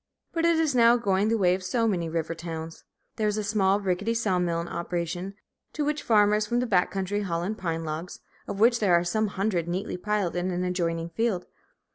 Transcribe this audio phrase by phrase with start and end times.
[0.33, 2.83] But it is now going the way of so many river towns.
[3.17, 5.35] There is a small, rickety saw mill in operation,
[5.73, 9.03] to which farmers from the back country haul in pine logs, of which there are
[9.03, 11.45] some hundreds neatly piled in an adjoining field.